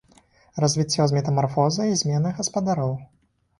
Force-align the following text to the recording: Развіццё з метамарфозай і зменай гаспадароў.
Развіццё 0.63 1.03
з 1.11 1.17
метамарфозай 1.17 1.87
і 1.97 2.01
зменай 2.05 2.37
гаспадароў. 2.41 2.99